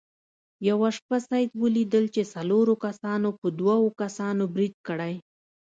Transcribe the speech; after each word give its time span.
یوه 0.69 0.89
شپه 0.97 1.17
سید 1.27 1.49
ولیدل 1.61 2.05
چې 2.15 2.21
څلورو 2.33 2.73
کسانو 2.85 3.29
په 3.39 3.47
دوو 3.59 3.87
کسانو 4.01 4.43
برید 4.53 4.75
کړی. 4.87 5.13